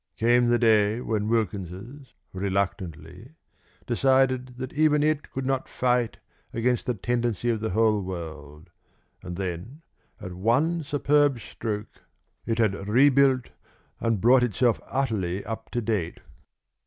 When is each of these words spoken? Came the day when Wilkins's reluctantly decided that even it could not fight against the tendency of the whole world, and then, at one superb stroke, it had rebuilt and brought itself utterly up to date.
Came 0.17 0.45
the 0.47 0.57
day 0.57 0.99
when 0.99 1.27
Wilkins's 1.27 2.15
reluctantly 2.33 3.35
decided 3.85 4.57
that 4.57 4.73
even 4.73 5.03
it 5.03 5.29
could 5.29 5.45
not 5.45 5.69
fight 5.69 6.17
against 6.53 6.87
the 6.87 6.95
tendency 6.95 7.51
of 7.51 7.59
the 7.59 7.69
whole 7.69 8.01
world, 8.01 8.71
and 9.21 9.37
then, 9.37 9.83
at 10.19 10.33
one 10.33 10.81
superb 10.81 11.39
stroke, 11.39 12.01
it 12.47 12.57
had 12.57 12.73
rebuilt 12.87 13.49
and 13.99 14.19
brought 14.21 14.41
itself 14.41 14.81
utterly 14.87 15.45
up 15.45 15.69
to 15.69 15.81
date. 15.83 16.17